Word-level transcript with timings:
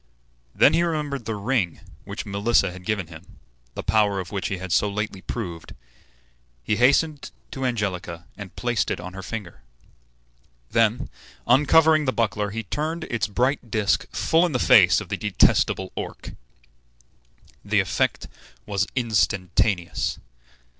Then 0.55 0.73
he 0.73 0.81
remembered 0.81 1.25
the 1.25 1.35
ring 1.35 1.79
which 2.05 2.25
Melissa 2.25 2.71
had 2.71 2.85
given 2.85 3.05
him, 3.05 3.37
the 3.75 3.83
power 3.83 4.19
of 4.19 4.31
which 4.31 4.47
he 4.47 4.57
had 4.57 4.71
so 4.73 4.89
lately 4.89 5.21
proved. 5.21 5.75
He 6.63 6.77
hastened 6.77 7.29
to 7.51 7.63
Angelica 7.67 8.25
and 8.35 8.55
placed 8.55 8.89
it 8.89 8.99
on 8.99 9.13
her 9.13 9.21
finger. 9.21 9.61
Then, 10.71 11.07
uncovering 11.45 12.05
the 12.05 12.13
buckler, 12.13 12.49
he 12.49 12.63
turned 12.63 13.03
its 13.11 13.27
bright 13.27 13.69
disk 13.69 14.07
full 14.11 14.43
in 14.43 14.53
the 14.53 14.57
face 14.57 15.01
of 15.01 15.09
the 15.09 15.17
detestable 15.17 15.91
Orc. 15.93 16.31
The 17.63 17.79
effect 17.79 18.27
was 18.65 18.87
instantaneous. 18.95 20.17